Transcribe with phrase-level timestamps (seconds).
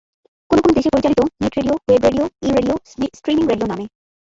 [0.49, 1.11] কোনো কোনো দেশে পরিচিত
[1.41, 2.75] net radio, web radio, e radio,
[3.19, 3.85] streaming radio নামে।